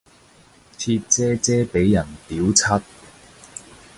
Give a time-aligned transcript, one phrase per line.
[0.79, 2.81] 貼姐姐俾人屌柒